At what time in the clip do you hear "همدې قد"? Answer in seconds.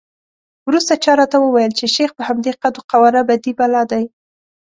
2.27-2.73